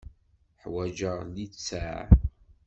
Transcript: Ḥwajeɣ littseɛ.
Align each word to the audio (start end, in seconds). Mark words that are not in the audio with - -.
Ḥwajeɣ 0.61 1.17
littseɛ. 1.35 1.97